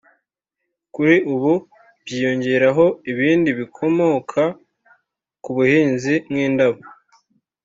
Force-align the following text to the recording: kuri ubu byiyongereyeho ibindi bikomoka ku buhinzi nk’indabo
kuri 0.93 1.15
ubu 1.33 1.53
byiyongereyeho 2.03 2.85
ibindi 3.11 3.49
bikomoka 3.59 4.41
ku 5.43 5.49
buhinzi 5.55 6.13
nk’indabo 6.29 6.79